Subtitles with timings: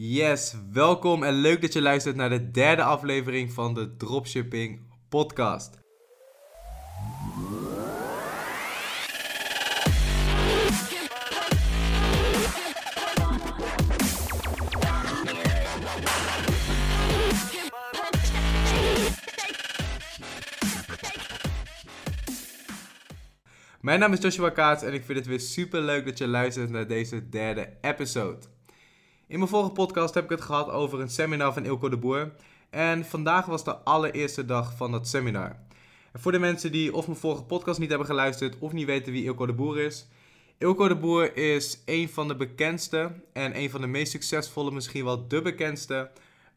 [0.00, 5.80] Yes, welkom en leuk dat je luistert naar de derde aflevering van de Dropshipping Podcast.
[23.80, 26.70] Mijn naam is Joshua Kaats en ik vind het weer super leuk dat je luistert
[26.70, 28.57] naar deze derde episode.
[29.28, 32.32] In mijn vorige podcast heb ik het gehad over een seminar van Ilko de Boer.
[32.70, 35.56] En vandaag was de allereerste dag van dat seminar.
[36.12, 39.12] En voor de mensen die of mijn vorige podcast niet hebben geluisterd of niet weten
[39.12, 40.08] wie Ilko de Boer is.
[40.58, 45.04] Ilko de Boer is een van de bekendste en een van de meest succesvolle, misschien
[45.04, 46.10] wel de bekendste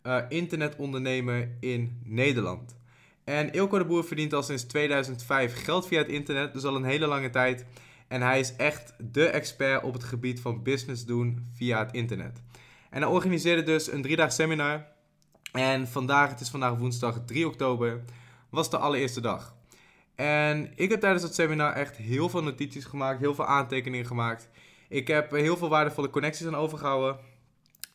[0.03, 2.75] uh, internetondernemer in Nederland.
[3.23, 6.83] En Ilko de Boer verdient al sinds 2005 geld via het internet, dus al een
[6.83, 7.65] hele lange tijd.
[8.11, 12.41] En hij is echt de expert op het gebied van business doen via het internet.
[12.89, 14.85] En hij organiseerde dus een driedaag seminar.
[15.51, 18.01] En vandaag, het is vandaag woensdag 3 oktober,
[18.49, 19.55] was de allereerste dag.
[20.15, 24.49] En ik heb tijdens het seminar echt heel veel notities gemaakt, heel veel aantekeningen gemaakt.
[24.89, 27.19] Ik heb heel veel waardevolle connecties aan overgehouden.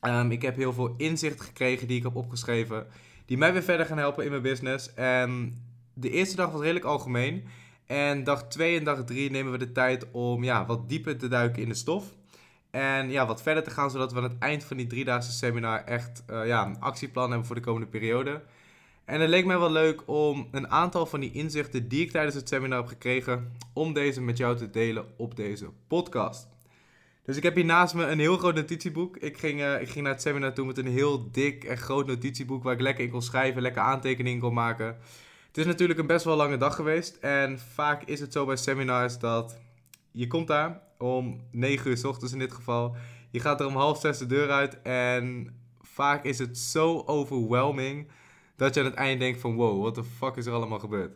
[0.00, 2.86] Um, ik heb heel veel inzicht gekregen die ik heb opgeschreven
[3.26, 4.94] die mij weer verder gaan helpen in mijn business.
[4.94, 5.62] En
[5.94, 7.44] de eerste dag was redelijk algemeen.
[7.86, 11.28] En dag 2 en dag 3 nemen we de tijd om ja, wat dieper te
[11.28, 12.04] duiken in de stof.
[12.70, 15.84] En ja, wat verder te gaan, zodat we aan het eind van die driedaagse seminar
[15.84, 18.42] echt uh, ja, een actieplan hebben voor de komende periode.
[19.04, 22.34] En het leek mij wel leuk om een aantal van die inzichten die ik tijdens
[22.34, 26.48] het seminar heb gekregen, om deze met jou te delen op deze podcast.
[27.24, 29.16] Dus ik heb hier naast me een heel groot notitieboek.
[29.16, 32.06] Ik ging, uh, ik ging naar het seminar toe met een heel dik en groot
[32.06, 34.96] notitieboek waar ik lekker in kon schrijven, lekker aantekeningen kon maken.
[35.56, 37.16] Het is natuurlijk een best wel lange dag geweest.
[37.16, 39.58] En vaak is het zo bij seminars dat
[40.10, 42.96] je komt daar om 9 uur s ochtends in dit geval.
[43.30, 48.08] Je gaat er om half zes de deur uit en vaak is het zo overwhelming
[48.56, 51.12] dat je aan het eind denkt van wow, what the fuck is er allemaal gebeurd?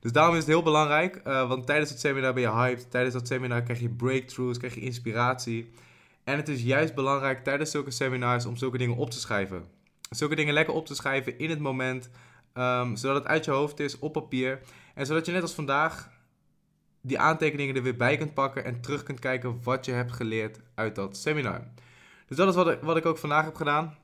[0.00, 2.90] Dus daarom is het heel belangrijk, uh, want tijdens het seminar ben je hyped.
[2.90, 5.70] Tijdens dat seminar krijg je breakthroughs, krijg je inspiratie.
[6.24, 9.64] En het is juist belangrijk tijdens zulke seminars om zulke dingen op te schrijven.
[10.10, 12.10] Zulke dingen lekker op te schrijven in het moment,
[12.54, 14.60] um, zodat het uit je hoofd is, op papier.
[14.94, 16.10] En zodat je net als vandaag
[17.00, 20.60] die aantekeningen er weer bij kunt pakken en terug kunt kijken wat je hebt geleerd
[20.74, 21.60] uit dat seminar.
[22.26, 23.96] Dus dat is wat ik, wat ik ook vandaag heb gedaan.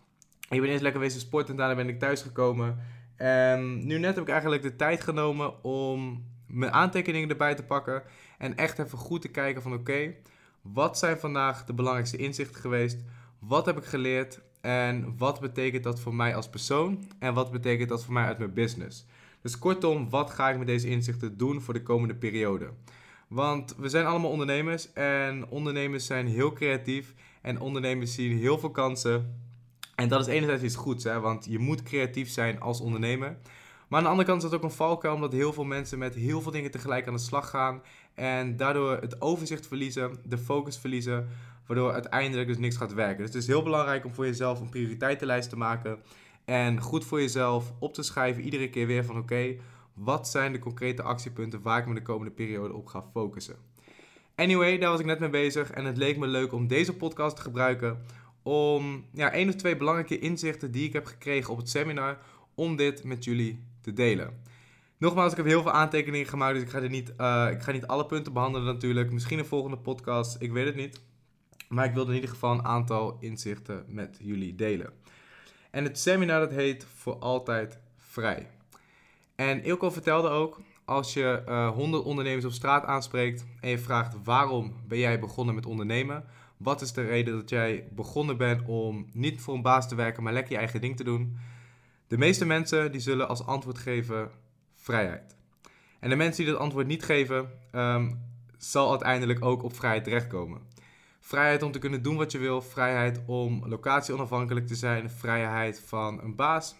[0.48, 2.78] Ik ben eerst lekker wezen sporten en daarna ben ik thuis gekomen.
[3.16, 8.02] En nu net heb ik eigenlijk de tijd genomen om mijn aantekeningen erbij te pakken.
[8.38, 10.14] En echt even goed te kijken van oké,
[10.62, 13.04] wat zijn vandaag de belangrijkste inzichten geweest?
[13.38, 14.40] Wat heb ik geleerd?
[14.66, 17.04] En wat betekent dat voor mij als persoon?
[17.18, 19.06] En wat betekent dat voor mij uit mijn business?
[19.42, 22.70] Dus kortom, wat ga ik met deze inzichten doen voor de komende periode?
[23.28, 28.70] Want we zijn allemaal ondernemers en ondernemers zijn heel creatief en ondernemers zien heel veel
[28.70, 29.40] kansen
[29.94, 33.36] en dat is enerzijds iets goeds, hè, want je moet creatief zijn als ondernemer.
[33.88, 36.14] Maar aan de andere kant is dat ook een valkuil, omdat heel veel mensen met
[36.14, 37.82] heel veel dingen tegelijk aan de slag gaan.
[38.14, 41.28] En daardoor het overzicht verliezen, de focus verliezen,
[41.66, 43.16] waardoor uiteindelijk dus niks gaat werken.
[43.16, 45.98] Dus het is heel belangrijk om voor jezelf een prioriteitenlijst te maken.
[46.44, 49.56] En goed voor jezelf op te schrijven, iedere keer weer van oké,
[49.94, 53.56] wat zijn de concrete actiepunten waar ik me de komende periode op ga focussen.
[54.34, 57.36] Anyway, daar was ik net mee bezig en het leek me leuk om deze podcast
[57.36, 57.98] te gebruiken
[58.42, 62.18] om ja, één of twee belangrijke inzichten die ik heb gekregen op het seminar,
[62.54, 64.42] om dit met jullie te delen.
[64.98, 67.72] Nogmaals, ik heb heel veel aantekeningen gemaakt, dus ik ga, er niet, uh, ik ga
[67.72, 69.12] niet alle punten behandelen natuurlijk.
[69.12, 71.00] Misschien een volgende podcast, ik weet het niet.
[71.68, 74.92] Maar ik wilde in ieder geval een aantal inzichten met jullie delen.
[75.70, 78.50] En het seminar dat heet Voor Altijd Vrij.
[79.34, 84.16] En Ilko vertelde ook, als je uh, 100 ondernemers op straat aanspreekt en je vraagt
[84.24, 86.24] waarom ben jij begonnen met ondernemen,
[86.56, 90.22] wat is de reden dat jij begonnen bent om niet voor een baas te werken,
[90.22, 91.36] maar lekker je eigen ding te doen?
[92.06, 94.30] De meeste mensen die zullen als antwoord geven
[94.74, 95.36] vrijheid.
[96.00, 98.22] En de mensen die dat antwoord niet geven, um,
[98.58, 100.60] zal uiteindelijk ook op vrijheid terechtkomen.
[101.26, 105.82] Vrijheid om te kunnen doen wat je wil, vrijheid om locatie onafhankelijk te zijn, vrijheid
[105.86, 106.76] van een baas,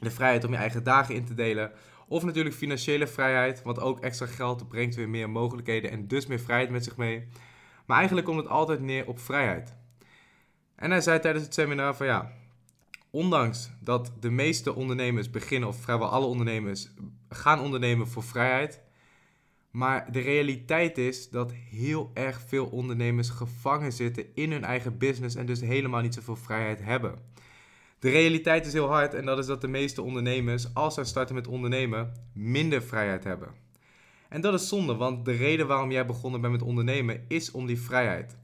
[0.00, 1.72] de vrijheid om je eigen dagen in te delen.
[2.08, 6.40] Of natuurlijk financiële vrijheid, want ook extra geld brengt weer meer mogelijkheden en dus meer
[6.40, 7.28] vrijheid met zich mee.
[7.84, 9.76] Maar eigenlijk komt het altijd neer op vrijheid.
[10.76, 12.32] En hij zei tijdens het seminar van ja,
[13.10, 16.90] ondanks dat de meeste ondernemers beginnen, of vrijwel alle ondernemers
[17.28, 18.80] gaan ondernemen voor vrijheid.
[19.76, 25.36] Maar de realiteit is dat heel erg veel ondernemers gevangen zitten in hun eigen business
[25.36, 27.18] en dus helemaal niet zoveel vrijheid hebben.
[27.98, 31.34] De realiteit is heel hard en dat is dat de meeste ondernemers, als zij starten
[31.34, 33.54] met ondernemen, minder vrijheid hebben.
[34.28, 37.66] En dat is zonde, want de reden waarom jij begonnen bent met ondernemen is om
[37.66, 38.36] die vrijheid.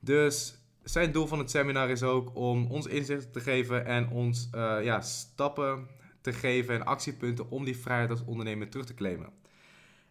[0.00, 4.48] Dus zijn doel van het seminar is ook om ons inzicht te geven en ons
[4.54, 5.86] uh, ja, stappen
[6.20, 9.43] te geven en actiepunten om die vrijheid als ondernemer terug te claimen.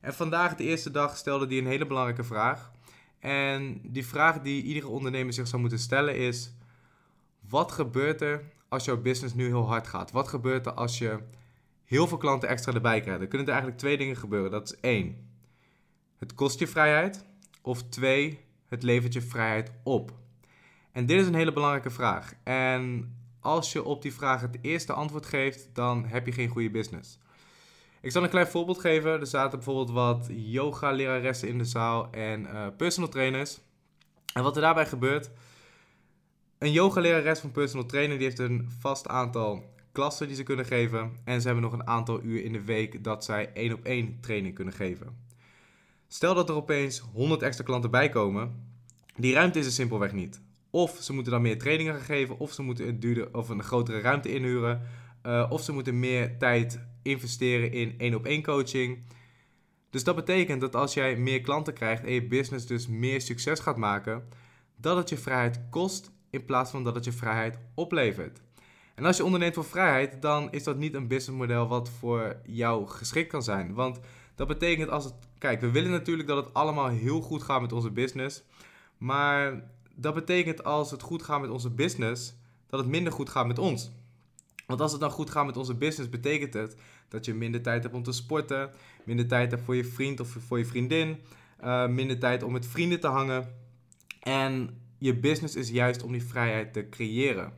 [0.04, 2.72] En vandaag, de eerste dag, stelde die een hele belangrijke vraag.
[3.20, 6.54] En die vraag die iedere ondernemer zich zou moeten stellen is:
[7.50, 10.12] wat gebeurt er als jouw business nu heel hard gaat?
[10.12, 11.20] Wat gebeurt er als je
[11.86, 13.22] heel veel klanten extra erbij krijgt?
[13.22, 14.52] Er kunnen er eigenlijk twee dingen gebeuren.
[14.52, 15.30] Dat is één,
[16.18, 17.26] het kost je vrijheid.
[17.62, 20.12] Of twee, het levert je vrijheid op.
[20.92, 22.34] En dit is een hele belangrijke vraag.
[22.44, 26.70] En als je op die vraag het eerste antwoord geeft, dan heb je geen goede
[26.70, 27.20] business.
[28.04, 29.20] Ik zal een klein voorbeeld geven.
[29.20, 33.60] Er zaten bijvoorbeeld wat yoga-leraressen in de zaal en uh, personal trainers.
[34.34, 35.32] En wat er daarbij gebeurt.
[36.58, 41.12] Een yoga-lerares van personal trainer die heeft een vast aantal klassen die ze kunnen geven.
[41.24, 44.18] En ze hebben nog een aantal uur in de week dat zij één op één
[44.22, 45.18] training kunnen geven.
[46.08, 48.72] Stel dat er opeens 100 extra klanten bij komen.
[49.16, 50.42] Die ruimte is er simpelweg niet.
[50.70, 54.00] Of ze moeten dan meer trainingen geven, of ze moeten een, duurder, of een grotere
[54.00, 54.82] ruimte inhuren.
[55.26, 59.04] Uh, of ze moeten meer tijd investeren in één op één coaching.
[59.90, 63.60] Dus dat betekent dat als jij meer klanten krijgt en je business dus meer succes
[63.60, 64.28] gaat maken,
[64.76, 68.42] dat het je vrijheid kost in plaats van dat het je vrijheid oplevert.
[68.96, 72.88] En als je onderneemt voor vrijheid, dan is dat niet een businessmodel wat voor jou
[72.88, 73.74] geschikt kan zijn.
[73.74, 74.00] Want
[74.36, 75.14] dat betekent als het.
[75.38, 78.44] Kijk, we willen natuurlijk dat het allemaal heel goed gaat met onze business.
[78.98, 79.64] Maar
[79.96, 82.36] dat betekent als het goed gaat met onze business,
[82.68, 83.92] dat het minder goed gaat met ons.
[84.74, 86.76] Want als het dan goed gaat met onze business, betekent het
[87.08, 88.72] dat je minder tijd hebt om te sporten,
[89.04, 91.22] minder tijd hebt voor je vriend of voor je vriendin,
[91.64, 93.56] uh, minder tijd om met vrienden te hangen.
[94.20, 97.54] En je business is juist om die vrijheid te creëren.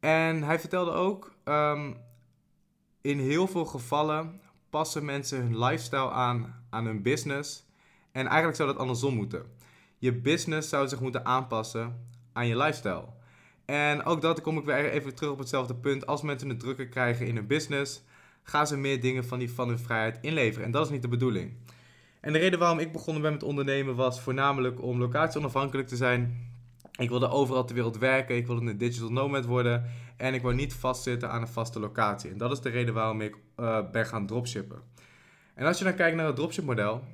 [0.00, 1.96] En hij vertelde ook, um,
[3.00, 4.40] in heel veel gevallen
[4.70, 7.64] passen mensen hun lifestyle aan aan hun business.
[8.12, 9.46] En eigenlijk zou dat andersom moeten.
[9.98, 13.22] Je business zou zich moeten aanpassen aan je lifestyle.
[13.64, 16.06] En ook dat kom ik weer even terug op hetzelfde punt.
[16.06, 18.02] Als mensen het drukker krijgen in hun business,
[18.42, 20.64] gaan ze meer dingen van, die, van hun vrijheid inleveren.
[20.64, 21.52] En dat is niet de bedoeling.
[22.20, 25.96] En de reden waarom ik begonnen ben met ondernemen was voornamelijk om locatie onafhankelijk te
[25.96, 26.52] zijn.
[26.98, 30.50] Ik wilde overal ter wereld werken, ik wilde een digital nomad worden en ik wil
[30.50, 32.30] niet vastzitten aan een vaste locatie.
[32.30, 34.82] En dat is de reden waarom ik uh, ben gaan dropshippen.
[35.54, 37.04] En als je dan kijkt naar het dropship model,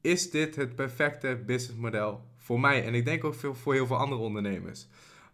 [0.00, 2.84] is dit het perfecte businessmodel voor mij.
[2.84, 4.86] En ik denk ook voor heel veel andere ondernemers.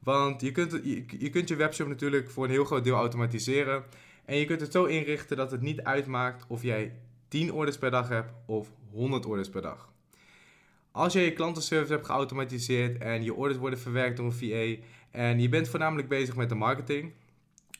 [0.08, 3.84] Want je kunt, je, je kunt je webshop natuurlijk voor een heel groot deel automatiseren.
[4.25, 6.93] En je kunt het zo inrichten dat het niet uitmaakt of jij
[7.28, 9.93] 10 orders per dag hebt of 100 orders per dag.
[10.90, 15.40] Als je je klantenservice hebt geautomatiseerd en je orders worden verwerkt door een VA en
[15.40, 17.12] je bent voornamelijk bezig met de marketing,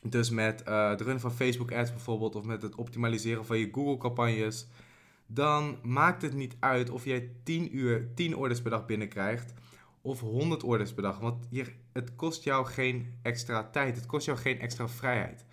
[0.03, 3.69] dus met uh, het runnen van Facebook ads bijvoorbeeld of met het optimaliseren van je
[3.73, 4.67] Google campagnes,
[5.27, 9.55] dan maakt het niet uit of jij 10 uur 10 orders per dag binnenkrijgt
[10.09, 14.27] of 100 orders per dag, want je, het kost jou geen extra tijd, het kost
[14.27, 15.45] jou geen extra vrijheid.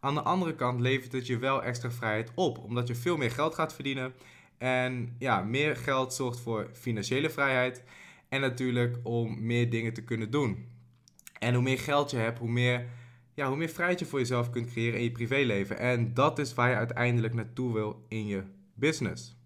[0.00, 3.30] Aan de andere kant levert het je wel extra vrijheid op, omdat je veel meer
[3.30, 4.14] geld gaat verdienen
[4.58, 7.84] en ja, meer geld zorgt voor financiële vrijheid
[8.28, 10.68] en natuurlijk om meer dingen te kunnen doen.
[11.38, 12.86] En hoe meer geld je hebt, hoe meer,
[13.34, 15.78] ja, hoe meer vrijheid je voor jezelf kunt creëren in je privéleven.
[15.78, 18.42] En dat is waar je uiteindelijk naartoe wil in je
[18.74, 19.36] business.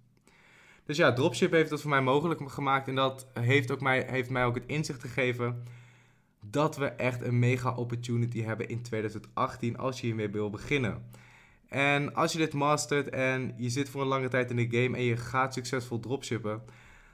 [0.88, 2.88] Dus ja, dropship heeft dat voor mij mogelijk gemaakt.
[2.88, 5.62] En dat heeft, ook mij, heeft mij ook het inzicht gegeven
[6.40, 11.11] dat we echt een mega opportunity hebben in 2018 als je hiermee wil beginnen.
[11.68, 14.97] En als je dit mastert en je zit voor een lange tijd in de game
[14.97, 16.62] en je gaat succesvol dropshippen,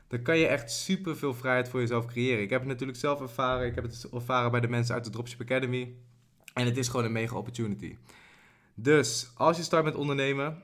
[0.09, 2.43] dan kan je echt super veel vrijheid voor jezelf creëren.
[2.43, 3.67] Ik heb het natuurlijk zelf ervaren.
[3.67, 5.95] Ik heb het ervaren bij de mensen uit de Dropship Academy.
[6.53, 7.97] En het is gewoon een mega opportunity.
[8.75, 10.63] Dus als je start met ondernemen,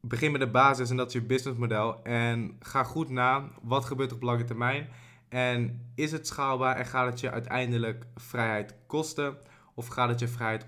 [0.00, 2.02] begin met de basis en dat is je businessmodel.
[2.02, 4.88] En ga goed na wat gebeurt op lange termijn.
[5.28, 9.36] En is het schaalbaar en gaat het je uiteindelijk vrijheid kosten?
[9.74, 10.66] Of gaat het je vrijheid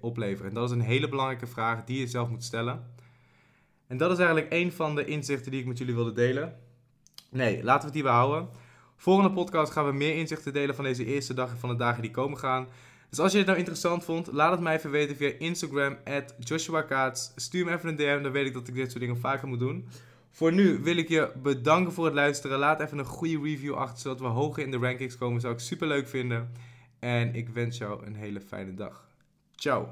[0.00, 0.48] opleveren?
[0.48, 2.94] En dat is een hele belangrijke vraag die je zelf moet stellen.
[3.86, 6.56] En dat is eigenlijk een van de inzichten die ik met jullie wilde delen.
[7.30, 8.48] Nee, laten we het hierbij houden.
[8.96, 12.02] Volgende podcast gaan we meer inzichten delen van deze eerste dag en van de dagen
[12.02, 12.66] die komen gaan.
[13.12, 16.34] Dus als je het nou interessant vond, laat het mij even weten via Instagram, at
[16.38, 17.32] Joshua Kaats.
[17.36, 19.58] Stuur me even een DM, dan weet ik dat ik dit soort dingen vaker moet
[19.58, 19.88] doen.
[20.30, 22.58] Voor nu wil ik je bedanken voor het luisteren.
[22.58, 25.40] Laat even een goede review achter, zodat we hoger in de rankings komen.
[25.40, 26.52] Zou ik super leuk vinden.
[26.98, 29.08] En ik wens jou een hele fijne dag.
[29.54, 29.88] Ciao.